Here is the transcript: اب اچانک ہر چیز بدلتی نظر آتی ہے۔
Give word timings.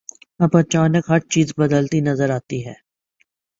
اب 0.39 0.57
اچانک 0.57 1.03
ہر 1.09 1.19
چیز 1.19 1.53
بدلتی 1.57 1.99
نظر 2.01 2.29
آتی 2.29 2.59
ہے۔ 2.65 2.73